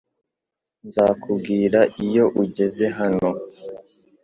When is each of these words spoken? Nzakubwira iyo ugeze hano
Nzakubwira 0.87 1.79
iyo 2.05 2.25
ugeze 2.43 2.85
hano 2.97 3.29